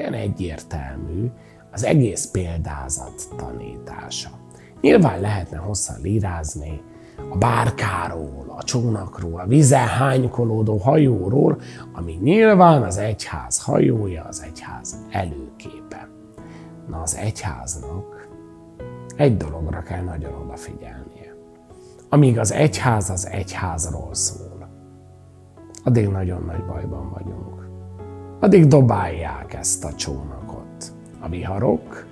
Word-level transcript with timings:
olyan 0.00 0.12
egyértelmű 0.12 1.30
az 1.72 1.84
egész 1.84 2.26
példázat 2.26 3.28
tanítása. 3.36 4.30
Nyilván 4.80 5.20
lehetne 5.20 5.56
hosszan 5.56 6.00
lírázni 6.02 6.80
a 7.30 7.36
bárkáról, 7.36 8.54
a 8.56 8.62
csónakról, 8.62 9.40
a 9.40 9.46
vizen 9.46 9.86
hánykolódó 9.86 10.76
hajóról, 10.76 11.60
ami 11.92 12.12
nyilván 12.12 12.82
az 12.82 12.96
egyház 12.96 13.62
hajója, 13.62 14.24
az 14.24 14.42
egyház 14.42 14.96
előképe. 15.10 16.08
Na 16.88 17.00
az 17.00 17.16
egyháznak 17.16 18.28
egy 19.16 19.36
dologra 19.36 19.82
kell 19.82 20.02
nagyon 20.02 20.34
odafigyelnie. 20.34 21.34
Amíg 22.08 22.38
az 22.38 22.52
egyház 22.52 23.10
az 23.10 23.26
egyházról 23.26 24.14
szól, 24.14 24.68
addig 25.84 26.08
nagyon 26.08 26.42
nagy 26.42 26.64
bajban 26.64 27.10
vagyunk. 27.10 27.69
Addig 28.42 28.66
dobálják 28.66 29.54
ezt 29.54 29.84
a 29.84 29.94
csónakot 29.94 30.92
a 31.20 31.28
viharok, 31.28 32.06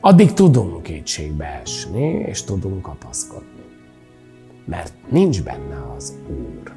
addig 0.00 0.32
tudunk 0.32 0.82
kétségbe 0.82 1.60
esni, 1.62 2.08
és 2.08 2.42
tudunk 2.42 2.82
kapaszkodni. 2.82 3.46
Mert 4.64 4.92
nincs 5.08 5.42
benne 5.42 5.92
az 5.96 6.14
Úr. 6.28 6.72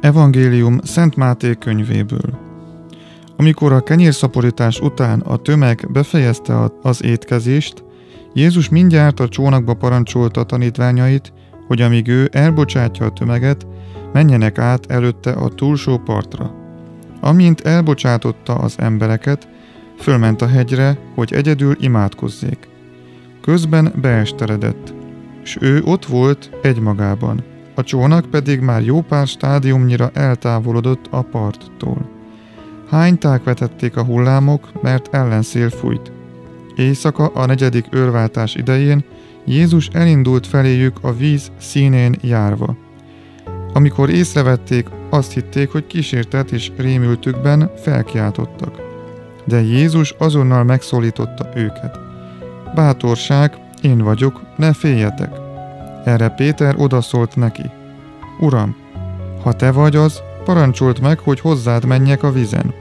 Evangélium 0.00 0.78
Szent 0.82 1.16
Máté 1.16 1.54
könyvéből. 1.54 2.47
Amikor 3.40 3.72
a 3.72 3.80
kenyérszaporítás 3.80 4.80
után 4.80 5.20
a 5.20 5.36
tömeg 5.36 5.86
befejezte 5.92 6.70
az 6.82 7.04
étkezést, 7.04 7.84
Jézus 8.34 8.68
mindjárt 8.68 9.20
a 9.20 9.28
csónakba 9.28 9.74
parancsolta 9.74 10.40
a 10.40 10.44
tanítványait, 10.44 11.32
hogy 11.66 11.80
amíg 11.80 12.08
ő 12.08 12.28
elbocsátja 12.32 13.06
a 13.06 13.12
tömeget, 13.12 13.66
menjenek 14.12 14.58
át 14.58 14.90
előtte 14.90 15.30
a 15.30 15.48
túlsó 15.48 15.98
partra. 15.98 16.54
Amint 17.20 17.60
elbocsátotta 17.60 18.54
az 18.54 18.74
embereket, 18.78 19.48
fölment 19.98 20.42
a 20.42 20.46
hegyre, 20.46 20.98
hogy 21.14 21.32
egyedül 21.32 21.76
imádkozzék. 21.80 22.68
Közben 23.40 23.92
beesteredett, 24.00 24.94
és 25.42 25.56
ő 25.60 25.82
ott 25.84 26.06
volt 26.06 26.50
egymagában, 26.62 27.44
a 27.74 27.82
csónak 27.82 28.30
pedig 28.30 28.60
már 28.60 28.82
jó 28.82 29.00
pár 29.00 29.26
stádiumnyira 29.26 30.10
eltávolodott 30.14 31.06
a 31.10 31.22
parttól. 31.22 32.17
Hányták 32.88 33.44
vetették 33.44 33.96
a 33.96 34.04
hullámok, 34.04 34.82
mert 34.82 35.14
ellenszél 35.14 35.70
fújt. 35.70 36.12
Éjszaka 36.76 37.26
a 37.26 37.46
negyedik 37.46 37.86
őrváltás 37.90 38.54
idején 38.54 39.04
Jézus 39.44 39.88
elindult 39.92 40.46
feléjük 40.46 40.98
a 41.00 41.12
víz 41.12 41.50
színén 41.60 42.16
járva. 42.20 42.76
Amikor 43.72 44.10
észrevették, 44.10 44.86
azt 45.10 45.32
hitték, 45.32 45.70
hogy 45.70 45.86
kísértet 45.86 46.50
és 46.52 46.70
rémültükben 46.76 47.70
felkiáltottak. 47.82 48.80
De 49.44 49.60
Jézus 49.60 50.14
azonnal 50.18 50.64
megszólította 50.64 51.48
őket. 51.54 51.98
Bátorság, 52.74 53.56
én 53.82 53.98
vagyok, 53.98 54.40
ne 54.56 54.72
féljetek. 54.72 55.30
Erre 56.04 56.28
Péter 56.28 56.74
odaszólt 56.78 57.36
neki. 57.36 57.70
Uram, 58.40 58.76
ha 59.42 59.52
te 59.52 59.70
vagy 59.70 59.96
az, 59.96 60.22
parancsolt 60.48 61.00
meg, 61.00 61.18
hogy 61.18 61.40
hozzád 61.40 61.84
menjek 61.84 62.22
a 62.22 62.32
vizen. 62.32 62.74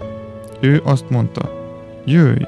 Ő 0.61 0.81
azt 0.83 1.09
mondta, 1.09 1.51
jöjj! 2.05 2.43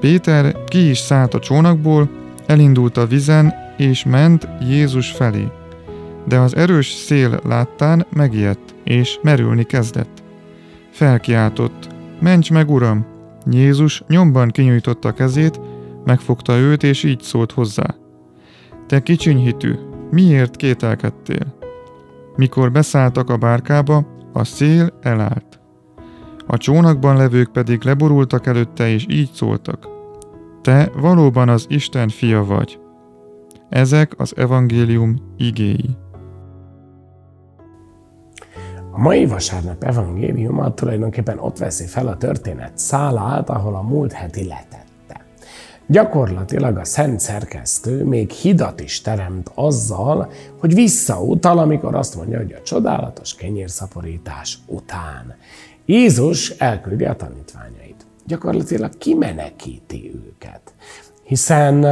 Péter 0.00 0.64
ki 0.64 0.88
is 0.88 0.98
szállt 0.98 1.34
a 1.34 1.38
csónakból, 1.38 2.10
elindult 2.46 2.96
a 2.96 3.06
vizen, 3.06 3.54
és 3.76 4.04
ment 4.04 4.48
Jézus 4.68 5.10
felé. 5.10 5.48
De 6.28 6.38
az 6.38 6.56
erős 6.56 6.92
szél 6.92 7.40
láttán 7.44 8.06
megijedt, 8.12 8.74
és 8.84 9.18
merülni 9.22 9.62
kezdett. 9.62 10.22
Felkiáltott, 10.90 11.88
ments 12.20 12.50
meg, 12.50 12.70
uram! 12.70 13.06
Jézus 13.50 14.02
nyomban 14.08 14.48
kinyújtotta 14.48 15.12
kezét, 15.12 15.60
megfogta 16.04 16.56
őt, 16.56 16.82
és 16.82 17.04
így 17.04 17.20
szólt 17.20 17.52
hozzá. 17.52 17.94
Te 18.86 19.00
kicsinyhitű, 19.00 19.74
miért 20.10 20.56
kételkedtél? 20.56 21.54
Mikor 22.36 22.72
beszálltak 22.72 23.30
a 23.30 23.36
bárkába, 23.36 24.12
a 24.34 24.44
szél 24.44 24.98
elállt. 25.02 25.60
A 26.46 26.56
csónakban 26.56 27.16
levők 27.16 27.52
pedig 27.52 27.82
leborultak 27.82 28.46
előtte, 28.46 28.88
és 28.88 29.06
így 29.08 29.30
szóltak. 29.32 29.88
Te 30.62 30.90
valóban 30.96 31.48
az 31.48 31.66
Isten 31.68 32.08
fia 32.08 32.44
vagy. 32.44 32.80
Ezek 33.68 34.12
az 34.16 34.36
evangélium 34.36 35.16
igéi. 35.36 35.96
A 38.90 38.98
mai 38.98 39.26
vasárnap 39.26 39.84
evangéliuma 39.84 40.74
tulajdonképpen 40.74 41.38
ott 41.38 41.58
veszi 41.58 41.86
fel 41.86 42.06
a 42.06 42.16
történet 42.16 42.78
szálát, 42.78 43.50
ahol 43.50 43.74
a 43.74 43.82
múlt 43.82 44.12
heti 44.12 44.44
letette. 44.44 44.93
Gyakorlatilag 45.86 46.76
a 46.76 46.84
szent 46.84 47.20
szerkesztő 47.20 48.04
még 48.04 48.30
hidat 48.30 48.80
is 48.80 49.00
teremt 49.00 49.50
azzal, 49.54 50.30
hogy 50.60 50.74
visszautal, 50.74 51.58
amikor 51.58 51.94
azt 51.94 52.16
mondja, 52.16 52.38
hogy 52.38 52.52
a 52.52 52.62
csodálatos 52.62 53.34
kenyérszaporítás 53.34 54.58
után. 54.66 55.34
Jézus 55.86 56.50
elküldi 56.50 57.04
a 57.04 57.14
tanítványait. 57.14 58.06
Gyakorlatilag 58.26 58.98
kimenekíti 58.98 60.12
őket, 60.14 60.74
hiszen 61.22 61.84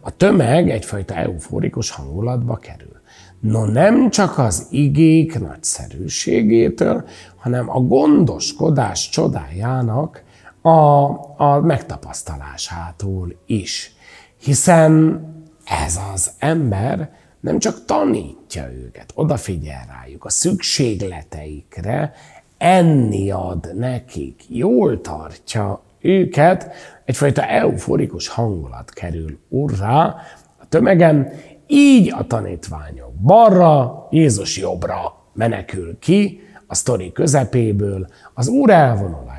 a 0.00 0.16
tömeg 0.16 0.70
egyfajta 0.70 1.14
euforikus 1.14 1.90
hangulatba 1.90 2.56
kerül. 2.56 3.00
No 3.40 3.64
nem 3.64 4.10
csak 4.10 4.38
az 4.38 4.66
igék 4.70 5.38
nagyszerűségétől, 5.38 7.04
hanem 7.36 7.70
a 7.70 7.80
gondoskodás 7.80 9.08
csodájának 9.08 10.22
a, 10.66 11.34
a 11.36 11.60
megtapasztalásától 11.60 13.36
is. 13.46 13.94
Hiszen 14.40 15.24
ez 15.64 15.98
az 16.12 16.30
ember 16.38 17.10
nem 17.40 17.58
csak 17.58 17.84
tanítja 17.84 18.72
őket, 18.72 19.12
odafigyel 19.14 19.86
rájuk 19.88 20.24
a 20.24 20.28
szükségleteikre, 20.28 22.12
enni 22.58 23.30
ad 23.30 23.74
nekik, 23.74 24.42
jól 24.48 25.00
tartja 25.00 25.82
őket, 26.00 26.70
egyfajta 27.04 27.46
euforikus 27.46 28.28
hangulat 28.28 28.90
kerül 28.90 29.38
urrá 29.48 30.16
a 30.58 30.68
tömegen, 30.68 31.32
így 31.66 32.12
a 32.18 32.26
tanítványok 32.26 33.12
balra, 33.14 34.06
Jézus 34.10 34.56
jobbra 34.56 35.14
menekül 35.32 35.98
ki 35.98 36.40
a 36.66 36.74
sztori 36.74 37.12
közepéből, 37.12 38.06
az 38.34 38.48
Úr 38.48 38.70
elvonul 38.70 39.24
a 39.26 39.30
hegyre 39.30 39.35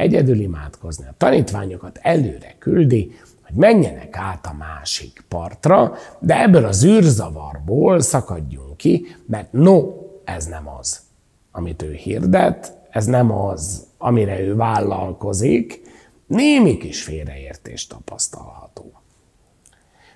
egyedül 0.00 0.40
imádkozni, 0.40 1.06
a 1.06 1.14
tanítványokat 1.16 1.98
előre 2.02 2.54
küldi, 2.58 3.12
hogy 3.46 3.56
menjenek 3.56 4.16
át 4.16 4.46
a 4.46 4.54
másik 4.58 5.24
partra, 5.28 5.94
de 6.18 6.42
ebből 6.42 6.64
az 6.64 6.84
űrzavarból 6.84 8.00
szakadjunk 8.00 8.76
ki, 8.76 9.06
mert 9.26 9.52
no, 9.52 9.92
ez 10.24 10.46
nem 10.46 10.68
az 10.68 11.08
amit 11.50 11.82
ő 11.82 11.92
hirdet, 11.92 12.78
ez 12.90 13.06
nem 13.06 13.32
az, 13.32 13.86
amire 13.98 14.40
ő 14.40 14.56
vállalkozik, 14.56 15.80
némi 16.26 16.76
kis 16.76 17.02
félreértés 17.02 17.86
tapasztalható. 17.86 18.92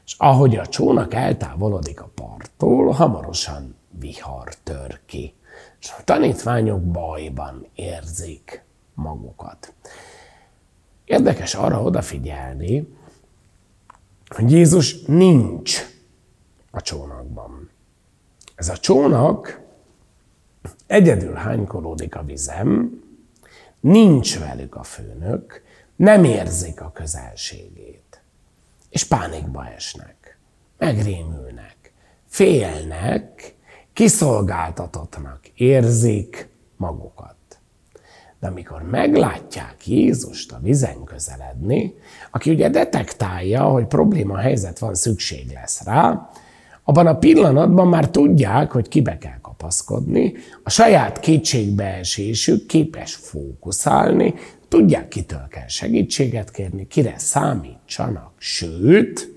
És 0.04 0.14
ahogy 0.18 0.56
a 0.56 0.66
csónak 0.66 1.14
eltávolodik 1.14 2.00
a 2.00 2.10
parttól, 2.14 2.90
hamarosan 2.90 3.76
vihar 3.90 4.54
tör 4.62 5.00
ki. 5.06 5.34
És 5.80 5.94
a 5.98 6.04
tanítványok 6.04 6.82
bajban 6.82 7.66
érzik 7.74 8.63
magukat. 8.94 9.72
Érdekes 11.04 11.54
arra 11.54 11.82
odafigyelni, 11.82 12.96
hogy 14.28 14.50
Jézus 14.50 15.02
nincs 15.02 15.80
a 16.70 16.80
csónakban. 16.80 17.70
Ez 18.54 18.68
a 18.68 18.76
csónak 18.76 19.60
egyedül 20.86 21.34
hánykolódik 21.34 22.16
a 22.16 22.22
vizem, 22.22 23.02
nincs 23.80 24.38
velük 24.38 24.74
a 24.74 24.82
főnök, 24.82 25.62
nem 25.96 26.24
érzik 26.24 26.80
a 26.80 26.92
közelségét. 26.92 28.22
És 28.88 29.04
pánikba 29.04 29.66
esnek, 29.66 30.38
megrémülnek, 30.78 31.92
félnek, 32.26 33.54
kiszolgáltatottnak 33.92 35.46
érzik 35.54 36.48
magukat. 36.76 37.33
De 38.44 38.50
amikor 38.50 38.82
meglátják 38.82 39.86
Jézust 39.86 40.52
a 40.52 40.58
vizen 40.62 41.04
közeledni, 41.04 41.94
aki 42.30 42.50
ugye 42.50 42.68
detektálja, 42.68 43.62
hogy 43.62 43.86
probléma 43.86 44.36
helyzet 44.36 44.78
van, 44.78 44.94
szükség 44.94 45.50
lesz 45.54 45.84
rá, 45.84 46.30
abban 46.82 47.06
a 47.06 47.18
pillanatban 47.18 47.88
már 47.88 48.10
tudják, 48.10 48.70
hogy 48.70 48.88
kibe 48.88 49.18
kell 49.18 49.38
kapaszkodni, 49.42 50.32
a 50.62 50.70
saját 50.70 51.20
kétségbeesésük 51.20 52.66
képes 52.66 53.14
fókuszálni, 53.14 54.34
tudják, 54.68 55.08
kitől 55.08 55.46
kell 55.50 55.68
segítséget 55.68 56.50
kérni, 56.50 56.86
kire 56.86 57.14
számítsanak. 57.16 58.32
Sőt, 58.38 59.32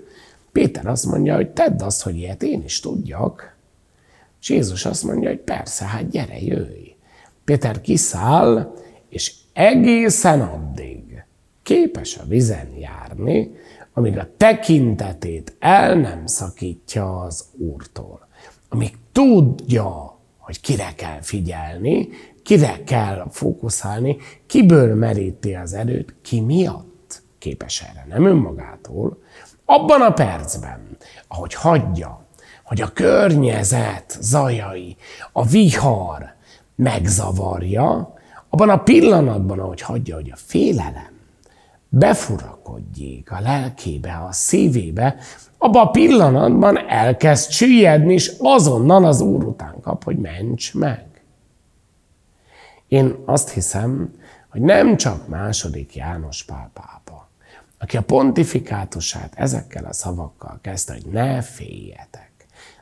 Péter 0.51 0.87
azt 0.87 1.05
mondja, 1.05 1.35
hogy 1.35 1.49
tedd 1.49 1.81
azt, 1.81 2.01
hogy 2.01 2.17
ilyet 2.17 2.43
én 2.43 2.63
is 2.63 2.79
tudjak. 2.79 3.55
És 4.41 4.49
Jézus 4.49 4.85
azt 4.85 5.03
mondja, 5.03 5.29
hogy 5.29 5.39
persze, 5.39 5.85
hát 5.85 6.09
gyere, 6.09 6.39
jöjj. 6.39 6.95
Péter 7.45 7.81
kiszáll, 7.81 8.73
és 9.09 9.33
egészen 9.53 10.41
addig 10.41 11.23
képes 11.63 12.17
a 12.17 12.25
vizen 12.27 12.77
járni, 12.77 13.51
amíg 13.93 14.17
a 14.17 14.27
tekintetét 14.37 15.55
el 15.59 15.95
nem 15.95 16.25
szakítja 16.25 17.19
az 17.19 17.45
Úrtól. 17.57 18.27
Amíg 18.69 18.97
tudja, 19.11 20.17
hogy 20.37 20.61
kire 20.61 20.93
kell 20.95 21.21
figyelni, 21.21 22.09
kire 22.43 22.83
kell 22.83 23.27
fókuszálni, 23.31 24.17
kiből 24.45 24.95
meríti 24.95 25.55
az 25.55 25.73
erőt, 25.73 26.15
ki 26.21 26.39
miatt 26.41 27.21
képes 27.37 27.81
erre, 27.81 28.05
nem 28.09 28.25
önmagától. 28.25 29.17
Abban 29.65 30.01
a 30.01 30.13
percben, 30.13 30.97
ahogy 31.27 31.53
hagyja, 31.53 32.25
hogy 32.63 32.81
a 32.81 32.93
környezet 32.93 34.17
zajai, 34.21 34.95
a 35.31 35.45
vihar 35.45 36.35
megzavarja, 36.75 38.16
abban 38.57 38.69
a 38.69 38.83
pillanatban, 38.83 39.59
ahogy 39.59 39.81
hagyja, 39.81 40.15
hogy 40.15 40.31
a 40.31 40.35
félelem 40.35 41.19
befurakodjék 41.89 43.31
a 43.31 43.39
lelkébe, 43.39 44.23
a 44.29 44.31
szívébe, 44.31 45.15
abban 45.57 45.85
a 45.85 45.91
pillanatban 45.91 46.77
elkezd 46.89 47.51
süllyedni, 47.51 48.13
és 48.13 48.33
azonnal 48.39 49.05
az 49.05 49.21
Úr 49.21 49.43
után 49.43 49.75
kap, 49.81 50.03
hogy 50.03 50.17
ments 50.17 50.73
meg. 50.73 51.05
Én 52.87 53.15
azt 53.25 53.49
hiszem, 53.49 54.13
hogy 54.49 54.61
nem 54.61 54.97
csak 54.97 55.27
második 55.27 55.95
János 55.95 56.43
Pál 56.43 56.71
pápa, 56.73 57.29
aki 57.77 57.97
a 57.97 58.01
pontifikátusát 58.01 59.33
ezekkel 59.35 59.85
a 59.85 59.93
szavakkal 59.93 60.59
kezdte, 60.61 60.93
hogy 60.93 61.05
ne 61.11 61.41
féljetek. 61.41 62.31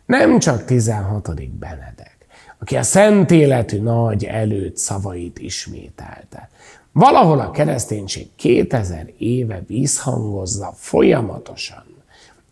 Nem 0.06 0.40
csak 0.40 0.66
16. 0.66 1.50
Benedek, 1.50 2.15
aki 2.60 2.76
a 2.78 2.84
szent 2.84 3.32
életű 3.32 3.80
nagy 3.80 4.26
előtt 4.26 4.78
szavait 4.78 5.40
ismételte. 5.40 6.50
Valahol 6.92 7.40
a 7.40 7.52
kereszténység 7.52 8.28
2000 8.36 9.14
éve 9.18 9.64
visszhangozza 9.68 10.74
folyamatosan 10.78 11.96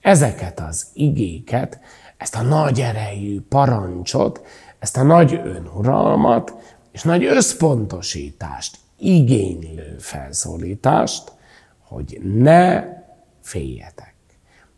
ezeket 0.04 0.60
az 0.60 0.88
igéket, 0.94 1.80
ezt 2.18 2.36
a 2.36 2.42
nagy 2.42 2.82
erejű 2.82 3.42
parancsot, 3.42 4.46
ezt 4.80 4.98
a 4.98 5.04
nagy 5.04 5.42
önuralmat, 5.44 6.54
és 6.92 7.04
nagy 7.04 7.26
összpontosítást, 7.26 8.78
igénylő 8.98 9.96
felszólítást, 10.00 11.32
hogy 11.80 12.22
ne 12.24 12.84
féljetek. 13.42 14.14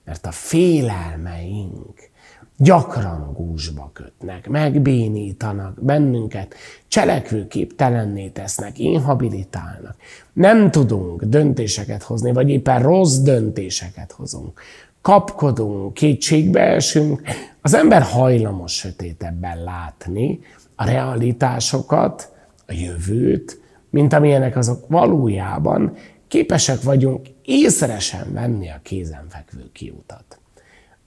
Mert 0.03 0.25
a 0.25 0.31
félelmeink 0.31 2.09
gyakran 2.57 3.33
gúzsba 3.33 3.89
kötnek, 3.93 4.49
megbénítanak 4.49 5.83
bennünket, 5.83 6.55
cselekvőképtelenné 6.87 8.27
tesznek, 8.27 8.79
inhabilitálnak. 8.79 9.95
Nem 10.33 10.71
tudunk 10.71 11.23
döntéseket 11.23 12.03
hozni, 12.03 12.33
vagy 12.33 12.49
éppen 12.49 12.81
rossz 12.81 13.17
döntéseket 13.17 14.11
hozunk. 14.11 14.61
Kapkodunk, 15.01 15.93
kétségbe 15.93 16.61
esünk. 16.61 17.21
Az 17.61 17.73
ember 17.73 18.01
hajlamos 18.01 18.73
sötétebben 18.73 19.63
látni, 19.63 20.39
a 20.75 20.85
realitásokat, 20.85 22.31
a 22.67 22.73
jövőt, 22.73 23.59
mint 23.89 24.13
amilyenek 24.13 24.57
azok 24.57 24.87
valójában 24.87 25.93
képesek 26.27 26.81
vagyunk 26.81 27.27
észresen 27.43 28.33
venni 28.33 28.69
a 28.69 28.79
kézenfekvő 28.83 29.69
kiutat. 29.71 30.39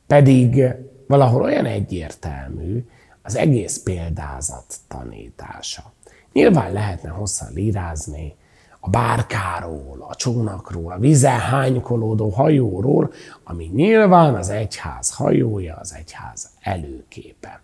Pedig 0.07 0.75
valahol 1.09 1.43
olyan 1.43 1.67
egyértelmű 1.67 2.87
az 3.23 3.37
egész 3.37 3.83
példázat 3.83 4.75
tanítása. 4.89 5.93
Nyilván 6.33 6.73
lehetne 6.73 7.09
hosszan 7.09 7.53
lírázni 7.53 8.37
a 8.81 8.91
bárkáról, 8.91 10.07
a 10.09 10.15
csónakról, 10.15 10.93
a 10.93 10.99
vizen 10.99 11.39
hánykolódó 11.39 12.29
hajóról, 12.29 13.13
ami 13.45 13.65
nyilván 13.65 14.35
az 14.35 14.49
egyház 14.49 15.15
hajója, 15.15 15.77
az 15.77 15.95
egyház 15.95 16.51
előképe. 16.61 17.61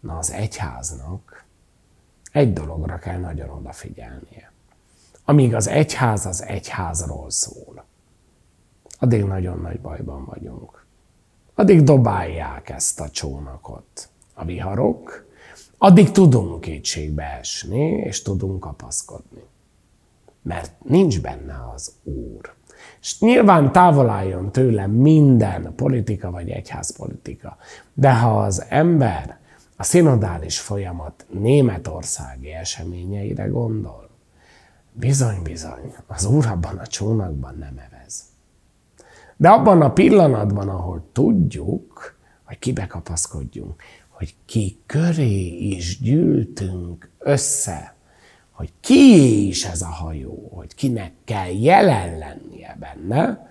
Na 0.00 0.18
az 0.18 0.32
egyháznak 0.32 1.44
egy 2.32 2.52
dologra 2.52 2.98
kell 2.98 3.18
nagyon 3.18 3.50
odafigyelnie. 3.50 4.52
Amíg 5.24 5.54
az 5.54 5.68
egyház 5.68 6.26
az 6.26 6.42
egyházról 6.42 7.30
szól, 7.30 7.84
addig 8.98 9.24
nagyon 9.24 9.60
nagy 9.60 9.80
bajban 9.80 10.24
vagyunk. 10.24 10.81
Addig 11.54 11.82
dobálják 11.82 12.70
ezt 12.70 13.00
a 13.00 13.08
csónakot 13.08 14.08
a 14.34 14.44
viharok, 14.44 15.26
addig 15.78 16.10
tudunk 16.10 16.60
kétségbe 16.60 17.38
esni, 17.40 17.90
és 17.90 18.22
tudunk 18.22 18.60
kapaszkodni. 18.60 19.42
Mert 20.42 20.72
nincs 20.84 21.20
benne 21.20 21.70
az 21.74 21.92
Úr. 22.02 22.54
És 23.00 23.20
nyilván 23.20 23.72
távol 23.72 24.08
álljon 24.08 24.52
tőle 24.52 24.86
minden 24.86 25.74
politika 25.76 26.30
vagy 26.30 26.50
egyházpolitika. 26.50 27.56
De 27.94 28.14
ha 28.14 28.40
az 28.40 28.64
ember 28.68 29.38
a 29.76 29.82
szinodális 29.82 30.60
folyamat 30.60 31.26
németországi 31.30 32.52
eseményeire 32.52 33.44
gondol, 33.44 34.08
bizony-bizony, 34.92 35.94
az 36.06 36.24
Úr 36.24 36.46
abban 36.46 36.78
a 36.78 36.86
csónakban 36.86 37.56
nem 37.58 37.78
evez. 37.90 38.31
De 39.36 39.48
abban 39.48 39.82
a 39.82 39.92
pillanatban, 39.92 40.68
ahol 40.68 41.04
tudjuk, 41.12 42.16
hogy 42.44 42.58
kibe 42.58 42.86
kapaszkodjunk, 42.86 43.82
hogy 44.08 44.34
ki 44.46 44.78
köré 44.86 45.56
is 45.56 46.00
gyűltünk 46.00 47.10
össze, 47.18 47.94
hogy 48.50 48.72
ki 48.80 49.46
is 49.46 49.64
ez 49.64 49.82
a 49.82 49.86
hajó, 49.86 50.50
hogy 50.54 50.74
kinek 50.74 51.12
kell 51.24 51.48
jelen 51.48 52.18
lennie 52.18 52.76
benne, 52.80 53.50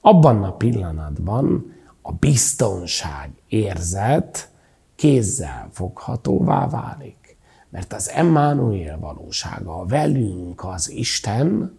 abban 0.00 0.42
a 0.42 0.52
pillanatban 0.52 1.74
a 2.02 2.12
biztonság 2.12 3.30
érzet 3.48 4.50
kézzel 4.96 5.68
foghatóvá 5.72 6.68
válik. 6.68 7.36
Mert 7.68 7.92
az 7.92 8.10
Emmanuel 8.10 8.98
valósága, 8.98 9.78
a 9.78 9.86
velünk 9.86 10.64
az 10.64 10.90
Isten, 10.90 11.78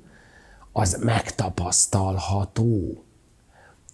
az 0.72 1.00
megtapasztalható. 1.04 3.04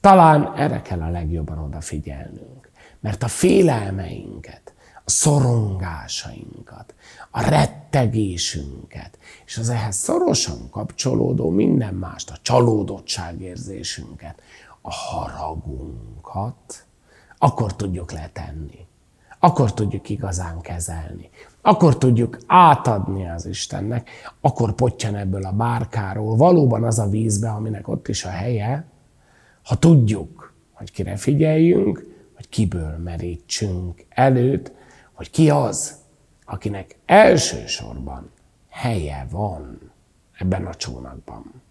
Talán 0.02 0.54
erre 0.56 0.82
kell 0.82 1.02
a 1.02 1.10
legjobban 1.10 1.58
odafigyelnünk. 1.58 2.70
Mert 3.00 3.24
a 3.24 3.28
félelmeinket, 3.28 4.74
a 5.06 5.10
szorongásainkat, 5.10 6.94
a 7.30 7.50
rettegésünket, 7.50 9.18
és 9.46 9.58
az 9.58 9.70
ehhez 9.70 9.96
szorosan 9.96 10.70
kapcsolódó 10.70 11.50
minden 11.50 11.94
mást, 11.94 12.30
a 12.30 12.38
csalódottságérzésünket, 12.42 14.42
a 14.82 14.92
haragunkat, 14.92 16.86
akkor 17.38 17.76
tudjuk 17.76 18.12
letenni 18.12 18.88
akkor 19.40 19.74
tudjuk 19.74 20.10
igazán 20.10 20.62
kezelni. 20.62 21.30
Akkor 21.62 21.98
tudjuk 21.98 22.38
átadni 22.48 23.30
az 23.30 23.46
Istennek, 23.46 24.10
akkor 24.42 24.74
potyan 24.74 25.16
ebből 25.16 25.46
a 25.46 25.52
bárkáról 25.52 26.36
valóban 26.36 26.84
az 26.84 27.00
a 27.00 27.10
vízbe, 27.10 27.50
aminek 27.50 27.88
ott 27.88 28.08
is 28.08 28.26
a 28.26 28.30
helye, 28.30 28.86
ha 29.64 29.78
tudjuk, 29.78 30.54
hogy 30.72 30.92
kire 30.92 31.16
figyeljünk, 31.16 32.06
hogy 32.36 32.50
kiből 32.50 32.98
merítsünk 32.98 34.06
előtt, 34.10 34.72
hogy 35.14 35.30
ki 35.30 35.50
az, 35.50 35.98
akinek 36.46 36.98
elsősorban 37.06 38.32
helye 38.70 39.28
van 39.32 39.92
ebben 40.38 40.66
a 40.66 40.74
csónakban. 40.74 41.62